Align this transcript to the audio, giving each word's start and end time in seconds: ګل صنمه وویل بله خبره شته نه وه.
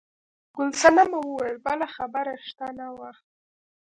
ګل 0.55 0.69
صنمه 0.81 1.19
وویل 1.21 1.57
بله 1.65 1.87
خبره 1.95 2.33
شته 2.47 2.67
نه 2.79 2.87
وه. 2.97 3.11